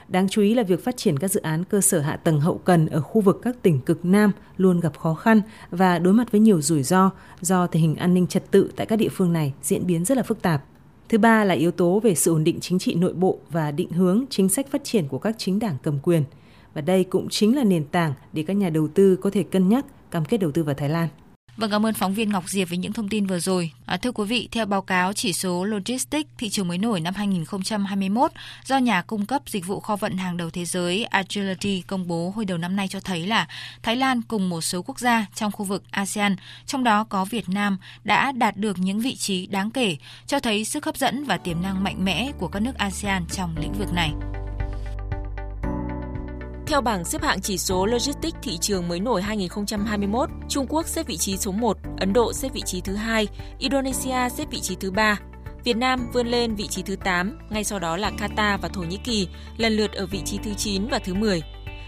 Đáng 0.07 0.29
chú 0.29 0.41
ý 0.41 0.53
là 0.53 0.63
việc 0.63 0.83
phát 0.83 0.97
triển 0.97 1.19
các 1.19 1.31
dự 1.31 1.41
án 1.41 1.63
cơ 1.63 1.81
sở 1.81 1.99
hạ 1.99 2.15
tầng 2.15 2.39
hậu 2.39 2.57
cần 2.57 2.87
ở 2.87 3.01
khu 3.01 3.21
vực 3.21 3.39
các 3.41 3.55
tỉnh 3.61 3.79
cực 3.79 4.05
Nam 4.05 4.31
luôn 4.57 4.79
gặp 4.79 4.97
khó 4.97 5.13
khăn 5.13 5.41
và 5.71 5.99
đối 5.99 6.13
mặt 6.13 6.31
với 6.31 6.41
nhiều 6.41 6.61
rủi 6.61 6.83
ro 6.83 7.11
do 7.41 7.67
tình 7.67 7.81
hình 7.81 7.95
an 7.95 8.13
ninh 8.13 8.27
trật 8.27 8.51
tự 8.51 8.71
tại 8.75 8.85
các 8.85 8.95
địa 8.95 9.09
phương 9.09 9.33
này 9.33 9.53
diễn 9.61 9.87
biến 9.87 10.05
rất 10.05 10.17
là 10.17 10.23
phức 10.23 10.41
tạp. 10.41 10.63
Thứ 11.09 11.17
ba 11.17 11.43
là 11.43 11.53
yếu 11.53 11.71
tố 11.71 11.99
về 11.99 12.15
sự 12.15 12.31
ổn 12.31 12.43
định 12.43 12.59
chính 12.59 12.79
trị 12.79 12.95
nội 12.95 13.13
bộ 13.13 13.39
và 13.49 13.71
định 13.71 13.91
hướng 13.91 14.25
chính 14.29 14.49
sách 14.49 14.71
phát 14.71 14.83
triển 14.83 15.07
của 15.07 15.19
các 15.19 15.35
chính 15.37 15.59
đảng 15.59 15.77
cầm 15.83 15.99
quyền. 16.03 16.23
Và 16.73 16.81
đây 16.81 17.03
cũng 17.03 17.29
chính 17.29 17.55
là 17.55 17.63
nền 17.63 17.85
tảng 17.85 18.13
để 18.33 18.43
các 18.43 18.53
nhà 18.53 18.69
đầu 18.69 18.87
tư 18.87 19.15
có 19.15 19.29
thể 19.29 19.43
cân 19.43 19.69
nhắc 19.69 19.85
cam 20.11 20.25
kết 20.25 20.37
đầu 20.37 20.51
tư 20.51 20.63
vào 20.63 20.75
Thái 20.75 20.89
Lan. 20.89 21.07
Vâng, 21.57 21.71
cảm 21.71 21.86
ơn 21.86 21.94
phóng 21.94 22.13
viên 22.13 22.30
Ngọc 22.30 22.50
Diệp 22.50 22.69
với 22.69 22.77
những 22.77 22.94
thông 22.94 23.09
tin 23.09 23.27
vừa 23.27 23.39
rồi. 23.39 23.71
À, 23.86 23.98
thưa 23.98 24.12
quý 24.12 24.25
vị, 24.25 24.50
theo 24.51 24.65
báo 24.65 24.81
cáo 24.81 25.13
chỉ 25.13 25.33
số 25.33 25.63
Logistics 25.63 26.30
thị 26.38 26.50
trường 26.50 26.68
mới 26.68 26.77
nổi 26.77 27.00
năm 27.00 27.13
2021 27.13 28.31
do 28.65 28.77
nhà 28.77 29.01
cung 29.01 29.25
cấp 29.25 29.42
dịch 29.45 29.65
vụ 29.65 29.80
kho 29.80 29.95
vận 29.95 30.18
hàng 30.18 30.38
đầu 30.38 30.50
thế 30.50 30.65
giới 30.65 31.04
Agility 31.04 31.83
công 31.88 32.07
bố 32.07 32.33
hồi 32.36 32.45
đầu 32.45 32.57
năm 32.57 32.75
nay 32.75 32.88
cho 32.88 33.00
thấy 33.00 33.27
là 33.27 33.48
Thái 33.83 33.95
Lan 33.95 34.21
cùng 34.21 34.50
một 34.50 34.62
số 34.62 34.81
quốc 34.81 35.00
gia 35.00 35.25
trong 35.36 35.51
khu 35.51 35.65
vực 35.65 35.83
ASEAN, 35.92 36.36
trong 36.65 36.83
đó 36.83 37.04
có 37.04 37.25
Việt 37.25 37.50
Nam, 37.50 37.77
đã 38.04 38.31
đạt 38.31 38.57
được 38.57 38.80
những 38.80 39.00
vị 39.00 39.15
trí 39.15 39.48
đáng 39.48 39.71
kể, 39.71 39.98
cho 40.27 40.39
thấy 40.39 40.65
sức 40.65 40.86
hấp 40.86 40.98
dẫn 40.98 41.24
và 41.24 41.38
tiềm 41.38 41.62
năng 41.62 41.83
mạnh 41.83 42.06
mẽ 42.06 42.31
của 42.39 42.48
các 42.48 42.59
nước 42.59 42.75
ASEAN 42.77 43.25
trong 43.27 43.56
lĩnh 43.57 43.74
vực 43.74 43.94
này. 43.94 44.12
Theo 46.67 46.81
bảng 46.81 47.05
xếp 47.05 47.23
hạng 47.23 47.41
chỉ 47.41 47.57
số 47.57 47.85
Logistics 47.85 48.37
thị 48.41 48.57
trường 48.57 48.87
mới 48.87 48.99
nổi 48.99 49.21
2021, 49.21 50.29
Trung 50.49 50.65
Quốc 50.69 50.87
xếp 50.87 51.07
vị 51.07 51.17
trí 51.17 51.37
số 51.37 51.51
1, 51.51 51.77
Ấn 51.99 52.13
Độ 52.13 52.33
xếp 52.33 52.49
vị 52.53 52.61
trí 52.65 52.81
thứ 52.81 52.95
hai, 52.95 53.27
Indonesia 53.59 54.29
xếp 54.29 54.45
vị 54.51 54.59
trí 54.59 54.75
thứ 54.75 54.91
ba. 54.91 55.19
Việt 55.63 55.77
Nam 55.77 56.09
vươn 56.13 56.27
lên 56.27 56.55
vị 56.55 56.67
trí 56.67 56.81
thứ 56.81 56.95
8, 56.95 57.37
ngay 57.49 57.63
sau 57.63 57.79
đó 57.79 57.97
là 57.97 58.11
Qatar 58.17 58.57
và 58.57 58.69
Thổ 58.69 58.81
Nhĩ 58.81 58.97
Kỳ, 58.97 59.27
lần 59.57 59.73
lượt 59.73 59.93
ở 59.93 60.05
vị 60.05 60.21
trí 60.25 60.37
thứ 60.37 60.53
9 60.53 60.87
và 60.87 60.99
thứ 60.99 61.13
10. 61.13 61.41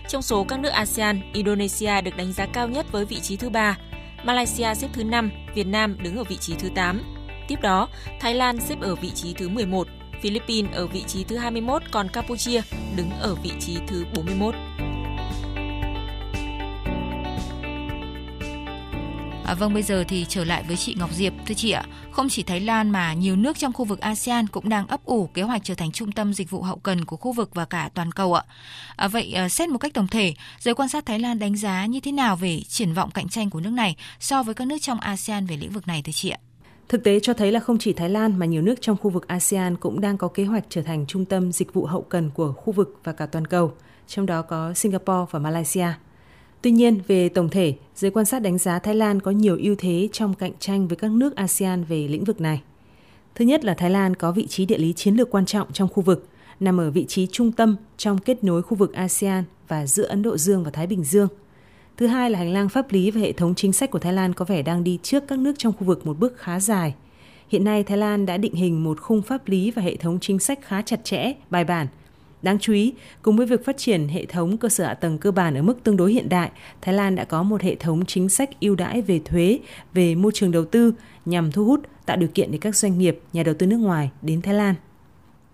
Trong 0.08 0.22
số 0.22 0.44
các 0.44 0.60
nước 0.60 0.70
ASEAN, 0.70 1.22
Indonesia 1.34 2.02
được 2.02 2.18
đánh 2.18 2.34
giá 2.34 2.46
cao 2.46 2.68
nhất 2.68 2.86
với 2.92 3.06
vị 3.06 3.20
trí 3.20 3.38
thứ 3.38 3.50
3, 3.50 3.78
Malaysia 4.24 4.76
xếp 4.76 4.88
thứ 4.94 5.04
5, 5.04 5.32
Việt 5.56 5.68
Nam 5.68 5.98
đứng 6.04 6.18
ở 6.18 6.24
vị 6.24 6.38
trí 6.38 6.56
thứ 6.56 6.70
8. 6.76 7.02
Tiếp 7.48 7.60
đó, 7.62 7.90
Thái 8.20 8.34
Lan 8.34 8.60
xếp 8.60 8.82
ở 8.82 8.96
vị 8.96 9.12
trí 9.16 9.34
thứ 9.34 9.50
11, 9.50 9.88
Philippines 10.22 10.74
ở 10.74 10.88
vị 10.88 11.04
trí 11.08 11.24
thứ 11.24 11.38
21, 11.38 11.82
còn 11.92 12.10
Campuchia 12.10 12.62
đứng 12.96 13.10
ở 13.20 13.36
vị 13.36 13.52
trí 13.60 13.78
thứ 13.88 14.06
41. 14.16 14.56
À, 19.50 19.56
vâng, 19.56 19.74
bây 19.74 19.84
giờ 19.84 20.04
thì 20.08 20.26
trở 20.30 20.44
lại 20.44 20.64
với 20.68 20.78
chị 20.78 20.96
Ngọc 21.00 21.14
Diệp. 21.14 21.34
Thưa 21.46 21.54
chị 21.54 21.72
ạ, 21.72 21.84
không 22.12 22.30
chỉ 22.30 22.44
Thái 22.44 22.60
Lan 22.60 22.90
mà 22.90 23.14
nhiều 23.14 23.36
nước 23.36 23.58
trong 23.58 23.74
khu 23.74 23.86
vực 23.86 24.00
ASEAN 24.00 24.48
cũng 24.48 24.70
đang 24.70 24.88
ấp 24.88 25.06
ủ 25.06 25.28
kế 25.28 25.42
hoạch 25.42 25.62
trở 25.64 25.76
thành 25.76 25.92
trung 25.92 26.12
tâm 26.12 26.34
dịch 26.34 26.50
vụ 26.50 26.62
hậu 26.62 26.78
cần 26.78 27.06
của 27.06 27.18
khu 27.18 27.32
vực 27.32 27.56
và 27.56 27.66
cả 27.66 27.90
toàn 27.94 28.12
cầu 28.12 28.34
ạ. 28.34 28.44
À, 28.96 29.08
vậy 29.08 29.34
à, 29.34 29.50
xét 29.50 29.70
một 29.70 29.78
cách 29.78 29.94
tổng 29.94 30.08
thể, 30.08 30.34
giới 30.60 30.76
quan 30.76 30.90
sát 30.90 31.06
Thái 31.06 31.20
Lan 31.20 31.40
đánh 31.40 31.58
giá 31.58 31.86
như 31.86 32.00
thế 32.00 32.12
nào 32.12 32.36
về 32.36 32.62
triển 32.68 32.94
vọng 32.94 33.12
cạnh 33.12 33.30
tranh 33.30 33.50
của 33.50 33.60
nước 33.60 33.74
này 33.74 33.96
so 34.20 34.44
với 34.44 34.56
các 34.56 34.68
nước 34.68 34.78
trong 34.82 35.00
ASEAN 35.00 35.46
về 35.46 35.58
lĩnh 35.58 35.72
vực 35.72 35.88
này 35.88 36.02
thưa 36.02 36.12
chị 36.12 36.30
ạ? 36.30 36.40
Thực 36.90 37.04
tế 37.04 37.20
cho 37.20 37.34
thấy 37.34 37.52
là 37.52 37.60
không 37.60 37.78
chỉ 37.78 37.94
Thái 37.94 38.10
Lan 38.10 38.40
mà 38.40 38.46
nhiều 38.46 38.62
nước 38.62 38.82
trong 38.82 38.98
khu 38.98 39.10
vực 39.10 39.28
ASEAN 39.28 39.78
cũng 39.78 40.02
đang 40.02 40.18
có 40.18 40.28
kế 40.28 40.46
hoạch 40.46 40.64
trở 40.70 40.82
thành 40.82 41.06
trung 41.06 41.26
tâm 41.26 41.52
dịch 41.52 41.74
vụ 41.74 41.86
hậu 41.86 42.02
cần 42.02 42.30
của 42.34 42.54
khu 42.54 42.74
vực 42.74 43.00
và 43.04 43.14
cả 43.14 43.26
toàn 43.26 43.46
cầu, 43.46 43.72
trong 44.08 44.26
đó 44.26 44.42
có 44.42 44.74
Singapore 44.74 45.26
và 45.32 45.40
Malaysia. 45.40 45.88
Tuy 46.62 46.72
nhiên, 46.72 47.00
về 47.08 47.30
tổng 47.30 47.50
thể, 47.50 47.74
giới 47.96 48.12
quan 48.12 48.26
sát 48.26 48.42
đánh 48.42 48.58
giá 48.58 48.80
Thái 48.80 48.96
Lan 48.96 49.20
có 49.20 49.32
nhiều 49.32 49.58
ưu 49.62 49.76
thế 49.78 50.10
trong 50.12 50.34
cạnh 50.34 50.52
tranh 50.60 50.88
với 50.88 50.98
các 50.98 51.12
nước 51.12 51.36
ASEAN 51.36 51.84
về 51.84 52.08
lĩnh 52.08 52.24
vực 52.24 52.42
này. 52.42 52.62
Thứ 53.36 53.46
nhất 53.46 53.66
là 53.66 53.74
Thái 53.74 53.90
Lan 53.90 54.16
có 54.16 54.32
vị 54.32 54.48
trí 54.48 54.66
địa 54.66 54.78
lý 54.78 54.94
chiến 54.94 55.16
lược 55.16 55.30
quan 55.30 55.46
trọng 55.46 55.74
trong 55.74 55.90
khu 55.90 56.04
vực, 56.04 56.28
nằm 56.60 56.80
ở 56.80 56.92
vị 56.92 57.06
trí 57.06 57.28
trung 57.28 57.52
tâm 57.52 57.76
trong 57.98 58.18
kết 58.18 58.44
nối 58.44 58.62
khu 58.62 58.78
vực 58.78 58.94
ASEAN 58.94 59.44
và 59.68 59.88
giữa 59.88 60.06
Ấn 60.06 60.22
Độ 60.22 60.38
Dương 60.38 60.64
và 60.64 60.72
Thái 60.72 60.88
Bình 60.88 61.04
Dương– 61.04 61.28
Thứ 62.00 62.08
hai 62.08 62.30
là 62.30 62.40
hành 62.40 62.54
lang 62.54 62.70
pháp 62.70 62.92
lý 62.92 63.12
và 63.12 63.22
hệ 63.22 63.32
thống 63.32 63.56
chính 63.56 63.74
sách 63.74 63.92
của 63.92 64.00
Thái 64.00 64.14
Lan 64.14 64.34
có 64.34 64.46
vẻ 64.46 64.62
đang 64.62 64.84
đi 64.84 65.00
trước 65.04 65.24
các 65.28 65.40
nước 65.40 65.54
trong 65.58 65.74
khu 65.74 65.84
vực 65.84 66.06
một 66.06 66.20
bước 66.20 66.38
khá 66.38 66.60
dài. 66.60 66.96
Hiện 67.50 67.64
nay 67.64 67.84
Thái 67.84 67.98
Lan 67.98 68.26
đã 68.26 68.38
định 68.38 68.54
hình 68.54 68.84
một 68.84 69.02
khung 69.02 69.22
pháp 69.22 69.48
lý 69.48 69.72
và 69.72 69.82
hệ 69.82 69.96
thống 69.96 70.18
chính 70.22 70.40
sách 70.40 70.60
khá 70.62 70.82
chặt 70.82 71.04
chẽ, 71.04 71.34
bài 71.50 71.64
bản. 71.64 71.88
Đáng 72.42 72.60
chú 72.60 72.74
ý, 72.74 72.94
cùng 73.22 73.38
với 73.38 73.46
việc 73.46 73.66
phát 73.66 73.78
triển 73.78 74.08
hệ 74.08 74.26
thống 74.26 74.58
cơ 74.58 74.70
sở 74.70 74.86
hạ 74.86 74.94
tầng 74.94 75.18
cơ 75.18 75.32
bản 75.32 75.56
ở 75.56 75.62
mức 75.62 75.84
tương 75.84 75.98
đối 75.98 76.14
hiện 76.14 76.30
đại, 76.30 76.52
Thái 76.82 76.96
Lan 76.96 77.16
đã 77.16 77.24
có 77.24 77.44
một 77.44 77.62
hệ 77.62 77.76
thống 77.76 78.06
chính 78.06 78.30
sách 78.30 78.50
ưu 78.62 78.76
đãi 78.76 79.02
về 79.02 79.20
thuế, 79.26 79.60
về 79.94 80.16
môi 80.16 80.32
trường 80.36 80.52
đầu 80.52 80.66
tư 80.66 80.94
nhằm 81.26 81.52
thu 81.52 81.66
hút, 81.66 81.80
tạo 82.06 82.18
điều 82.18 82.30
kiện 82.34 82.52
để 82.52 82.58
các 82.58 82.76
doanh 82.76 82.98
nghiệp, 82.98 83.20
nhà 83.34 83.44
đầu 83.44 83.56
tư 83.60 83.68
nước 83.68 83.78
ngoài 83.78 84.10
đến 84.22 84.42
Thái 84.42 84.54
Lan. 84.54 84.76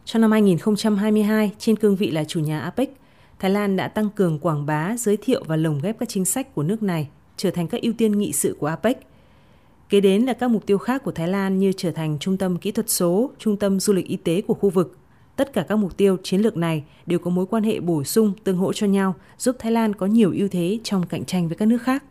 Trong 0.05 0.21
năm 0.21 0.31
2022, 0.31 1.51
trên 1.59 1.75
cương 1.75 1.95
vị 1.95 2.11
là 2.11 2.23
chủ 2.23 2.39
nhà 2.39 2.59
APEC, 2.59 2.89
Thái 3.39 3.51
Lan 3.51 3.75
đã 3.75 3.87
tăng 3.87 4.09
cường 4.09 4.39
quảng 4.39 4.65
bá, 4.65 4.95
giới 4.97 5.17
thiệu 5.17 5.43
và 5.47 5.55
lồng 5.55 5.79
ghép 5.83 5.99
các 5.99 6.09
chính 6.09 6.25
sách 6.25 6.55
của 6.55 6.63
nước 6.63 6.83
này 6.83 7.07
trở 7.37 7.51
thành 7.51 7.67
các 7.67 7.81
ưu 7.81 7.93
tiên 7.97 8.11
nghị 8.11 8.31
sự 8.31 8.57
của 8.59 8.67
APEC. 8.67 9.07
Kế 9.89 10.01
đến 10.01 10.23
là 10.23 10.33
các 10.33 10.47
mục 10.47 10.65
tiêu 10.65 10.77
khác 10.77 11.03
của 11.03 11.11
Thái 11.11 11.27
Lan 11.27 11.59
như 11.59 11.71
trở 11.77 11.91
thành 11.91 12.17
trung 12.19 12.37
tâm 12.37 12.57
kỹ 12.57 12.71
thuật 12.71 12.89
số, 12.89 13.31
trung 13.39 13.57
tâm 13.57 13.79
du 13.79 13.93
lịch 13.93 14.07
y 14.07 14.17
tế 14.17 14.41
của 14.41 14.53
khu 14.53 14.69
vực, 14.69 14.97
Tất 15.35 15.53
cả 15.53 15.65
các 15.69 15.75
mục 15.75 15.97
tiêu 15.97 16.17
chiến 16.23 16.41
lược 16.41 16.57
này 16.57 16.83
đều 17.05 17.19
có 17.19 17.31
mối 17.31 17.45
quan 17.45 17.63
hệ 17.63 17.79
bổ 17.79 18.03
sung 18.03 18.33
tương 18.43 18.57
hỗ 18.57 18.73
cho 18.73 18.87
nhau, 18.87 19.15
giúp 19.37 19.55
Thái 19.59 19.71
Lan 19.71 19.95
có 19.95 20.05
nhiều 20.05 20.31
ưu 20.37 20.47
thế 20.47 20.79
trong 20.83 21.07
cạnh 21.07 21.25
tranh 21.25 21.47
với 21.47 21.57
các 21.57 21.65
nước 21.65 21.81
khác. 21.81 22.03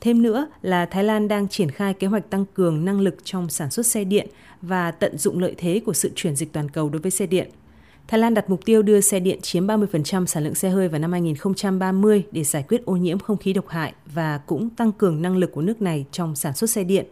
Thêm 0.00 0.22
nữa 0.22 0.46
là 0.62 0.86
Thái 0.86 1.04
Lan 1.04 1.28
đang 1.28 1.48
triển 1.48 1.70
khai 1.70 1.94
kế 1.94 2.06
hoạch 2.06 2.30
tăng 2.30 2.44
cường 2.54 2.84
năng 2.84 3.00
lực 3.00 3.16
trong 3.24 3.48
sản 3.48 3.70
xuất 3.70 3.86
xe 3.86 4.04
điện 4.04 4.28
và 4.62 4.90
tận 4.90 5.18
dụng 5.18 5.38
lợi 5.38 5.54
thế 5.58 5.80
của 5.86 5.92
sự 5.92 6.10
chuyển 6.14 6.36
dịch 6.36 6.52
toàn 6.52 6.68
cầu 6.68 6.88
đối 6.88 7.02
với 7.02 7.10
xe 7.10 7.26
điện. 7.26 7.50
Thái 8.10 8.20
Lan 8.20 8.34
đặt 8.34 8.50
mục 8.50 8.64
tiêu 8.64 8.82
đưa 8.82 9.00
xe 9.00 9.20
điện 9.20 9.40
chiếm 9.40 9.66
30% 9.66 10.26
sản 10.26 10.44
lượng 10.44 10.54
xe 10.54 10.68
hơi 10.70 10.88
vào 10.88 10.98
năm 11.00 11.12
2030 11.12 12.22
để 12.32 12.44
giải 12.44 12.64
quyết 12.68 12.84
ô 12.84 12.96
nhiễm 12.96 13.18
không 13.18 13.36
khí 13.36 13.52
độc 13.52 13.68
hại 13.68 13.92
và 14.06 14.38
cũng 14.46 14.70
tăng 14.70 14.92
cường 14.92 15.22
năng 15.22 15.36
lực 15.36 15.52
của 15.52 15.62
nước 15.62 15.82
này 15.82 16.04
trong 16.12 16.36
sản 16.36 16.54
xuất 16.54 16.70
xe 16.70 16.84
điện. 16.84 17.06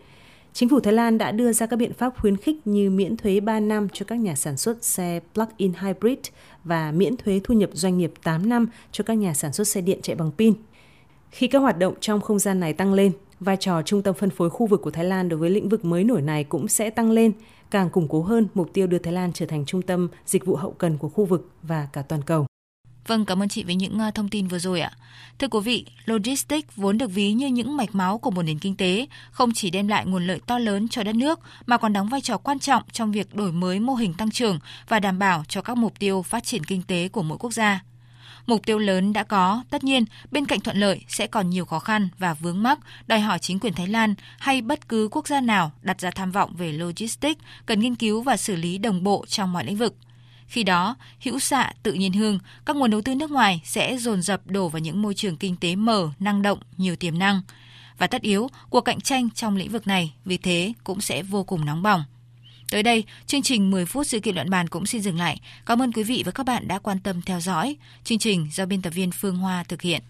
Chính 0.52 0.68
phủ 0.68 0.80
Thái 0.80 0.92
Lan 0.92 1.18
đã 1.18 1.32
đưa 1.32 1.52
ra 1.52 1.66
các 1.66 1.76
biện 1.76 1.92
pháp 1.92 2.12
khuyến 2.20 2.36
khích 2.36 2.56
như 2.66 2.90
miễn 2.90 3.16
thuế 3.16 3.40
3 3.40 3.60
năm 3.60 3.88
cho 3.92 4.04
các 4.04 4.16
nhà 4.16 4.34
sản 4.34 4.56
xuất 4.56 4.84
xe 4.84 5.20
plug-in 5.34 5.72
hybrid 5.80 6.18
và 6.64 6.92
miễn 6.92 7.16
thuế 7.16 7.40
thu 7.44 7.54
nhập 7.54 7.70
doanh 7.72 7.98
nghiệp 7.98 8.12
8 8.22 8.48
năm 8.48 8.66
cho 8.92 9.04
các 9.04 9.14
nhà 9.14 9.34
sản 9.34 9.52
xuất 9.52 9.68
xe 9.68 9.80
điện 9.80 9.98
chạy 10.02 10.16
bằng 10.16 10.30
pin. 10.38 10.54
Khi 11.30 11.48
các 11.48 11.58
hoạt 11.58 11.78
động 11.78 11.94
trong 12.00 12.20
không 12.20 12.38
gian 12.38 12.60
này 12.60 12.72
tăng 12.72 12.94
lên, 12.94 13.12
vai 13.40 13.56
trò 13.56 13.82
trung 13.82 14.02
tâm 14.02 14.14
phân 14.14 14.30
phối 14.30 14.50
khu 14.50 14.66
vực 14.66 14.82
của 14.82 14.90
Thái 14.90 15.04
Lan 15.04 15.28
đối 15.28 15.38
với 15.38 15.50
lĩnh 15.50 15.68
vực 15.68 15.84
mới 15.84 16.04
nổi 16.04 16.22
này 16.22 16.44
cũng 16.44 16.68
sẽ 16.68 16.90
tăng 16.90 17.10
lên, 17.10 17.32
càng 17.70 17.90
củng 17.90 18.08
cố 18.08 18.22
hơn 18.22 18.48
mục 18.54 18.70
tiêu 18.72 18.86
đưa 18.86 18.98
Thái 18.98 19.12
Lan 19.12 19.32
trở 19.32 19.46
thành 19.46 19.64
trung 19.64 19.82
tâm 19.82 20.08
dịch 20.26 20.46
vụ 20.46 20.56
hậu 20.56 20.72
cần 20.72 20.98
của 20.98 21.08
khu 21.08 21.24
vực 21.24 21.50
và 21.62 21.88
cả 21.92 22.02
toàn 22.02 22.22
cầu. 22.22 22.46
Vâng, 23.06 23.24
cảm 23.24 23.42
ơn 23.42 23.48
chị 23.48 23.64
với 23.64 23.74
những 23.74 23.98
à, 23.98 24.10
thông 24.10 24.28
tin 24.28 24.46
vừa 24.46 24.58
rồi 24.58 24.80
ạ. 24.80 24.92
Thưa 25.38 25.48
quý 25.48 25.60
vị, 25.64 25.86
logistics 26.04 26.68
vốn 26.76 26.98
được 26.98 27.10
ví 27.10 27.32
như 27.32 27.46
những 27.46 27.76
mạch 27.76 27.94
máu 27.94 28.18
của 28.18 28.30
một 28.30 28.42
nền 28.42 28.58
kinh 28.58 28.76
tế, 28.76 29.06
không 29.30 29.52
chỉ 29.54 29.70
đem 29.70 29.88
lại 29.88 30.06
nguồn 30.06 30.26
lợi 30.26 30.40
to 30.46 30.58
lớn 30.58 30.88
cho 30.88 31.02
đất 31.02 31.14
nước 31.14 31.40
mà 31.66 31.76
còn 31.76 31.92
đóng 31.92 32.08
vai 32.08 32.20
trò 32.20 32.38
quan 32.38 32.58
trọng 32.58 32.82
trong 32.92 33.12
việc 33.12 33.34
đổi 33.34 33.52
mới 33.52 33.80
mô 33.80 33.94
hình 33.94 34.14
tăng 34.14 34.30
trưởng 34.30 34.58
và 34.88 35.00
đảm 35.00 35.18
bảo 35.18 35.44
cho 35.48 35.62
các 35.62 35.76
mục 35.76 35.98
tiêu 35.98 36.22
phát 36.22 36.44
triển 36.44 36.64
kinh 36.64 36.82
tế 36.82 37.08
của 37.08 37.22
mỗi 37.22 37.38
quốc 37.38 37.52
gia. 37.52 37.82
Mục 38.48 38.66
tiêu 38.66 38.78
lớn 38.78 39.12
đã 39.12 39.24
có, 39.24 39.62
tất 39.70 39.84
nhiên, 39.84 40.04
bên 40.30 40.46
cạnh 40.46 40.60
thuận 40.60 40.76
lợi 40.76 41.04
sẽ 41.08 41.26
còn 41.26 41.50
nhiều 41.50 41.64
khó 41.64 41.78
khăn 41.78 42.08
và 42.18 42.34
vướng 42.34 42.62
mắc 42.62 42.78
đòi 43.06 43.20
hỏi 43.20 43.38
chính 43.38 43.58
quyền 43.58 43.72
Thái 43.72 43.86
Lan 43.86 44.14
hay 44.38 44.60
bất 44.62 44.88
cứ 44.88 45.08
quốc 45.12 45.28
gia 45.28 45.40
nào 45.40 45.72
đặt 45.82 46.00
ra 46.00 46.10
tham 46.10 46.30
vọng 46.30 46.54
về 46.56 46.72
logistics 46.72 47.40
cần 47.66 47.80
nghiên 47.80 47.94
cứu 47.94 48.22
và 48.22 48.36
xử 48.36 48.56
lý 48.56 48.78
đồng 48.78 49.04
bộ 49.04 49.24
trong 49.28 49.52
mọi 49.52 49.64
lĩnh 49.64 49.76
vực. 49.76 49.94
Khi 50.46 50.62
đó, 50.62 50.96
hữu 51.24 51.38
xạ 51.38 51.72
tự 51.82 51.92
nhiên 51.92 52.12
hương, 52.12 52.38
các 52.66 52.76
nguồn 52.76 52.90
đầu 52.90 53.00
tư 53.00 53.14
nước 53.14 53.30
ngoài 53.30 53.60
sẽ 53.64 53.96
dồn 53.96 54.22
dập 54.22 54.46
đổ 54.46 54.68
vào 54.68 54.80
những 54.80 55.02
môi 55.02 55.14
trường 55.14 55.36
kinh 55.36 55.56
tế 55.56 55.76
mở, 55.76 56.08
năng 56.18 56.42
động, 56.42 56.58
nhiều 56.76 56.96
tiềm 56.96 57.18
năng. 57.18 57.40
Và 57.98 58.06
tất 58.06 58.22
yếu, 58.22 58.48
cuộc 58.70 58.80
cạnh 58.80 59.00
tranh 59.00 59.30
trong 59.30 59.56
lĩnh 59.56 59.70
vực 59.70 59.86
này 59.86 60.14
vì 60.24 60.36
thế 60.36 60.72
cũng 60.84 61.00
sẽ 61.00 61.22
vô 61.22 61.44
cùng 61.44 61.64
nóng 61.64 61.82
bỏng. 61.82 62.04
Tới 62.70 62.82
đây, 62.82 63.04
chương 63.26 63.42
trình 63.42 63.70
10 63.70 63.86
phút 63.86 64.06
sự 64.06 64.20
kiện 64.20 64.34
luận 64.34 64.50
bàn 64.50 64.68
cũng 64.68 64.86
xin 64.86 65.02
dừng 65.02 65.18
lại. 65.18 65.40
Cảm 65.66 65.82
ơn 65.82 65.92
quý 65.92 66.02
vị 66.02 66.22
và 66.26 66.32
các 66.32 66.46
bạn 66.46 66.68
đã 66.68 66.78
quan 66.78 66.98
tâm 67.00 67.22
theo 67.22 67.40
dõi. 67.40 67.76
Chương 68.04 68.18
trình 68.18 68.48
do 68.52 68.66
biên 68.66 68.82
tập 68.82 68.90
viên 68.90 69.10
Phương 69.10 69.36
Hoa 69.36 69.64
thực 69.64 69.82
hiện. 69.82 70.02